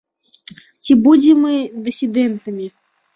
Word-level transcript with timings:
Ці 0.87 0.95
будзем 1.07 1.43
мы 1.47 1.53
дысідэнтамі? 1.89 2.67